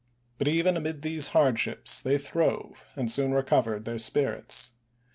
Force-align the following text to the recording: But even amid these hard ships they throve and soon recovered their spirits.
But 0.39 0.47
even 0.47 0.77
amid 0.77 1.03
these 1.03 1.27
hard 1.27 1.59
ships 1.59 2.01
they 2.01 2.17
throve 2.17 2.87
and 2.95 3.11
soon 3.11 3.35
recovered 3.35 3.85
their 3.85 3.99
spirits. 3.99 4.71